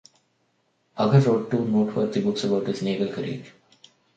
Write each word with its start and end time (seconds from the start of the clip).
Agar 0.97 1.19
wrote 1.21 1.51
two 1.51 1.63
noteworthy 1.63 2.21
books 2.21 2.43
about 2.45 2.65
his 2.65 2.81
naval 2.81 3.13
career. 3.13 3.43